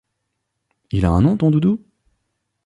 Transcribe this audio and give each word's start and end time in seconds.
Il 0.89 1.05
a 1.05 1.11
un 1.11 1.21
nom 1.21 1.37
ton 1.37 1.51
doudou? 1.51 1.79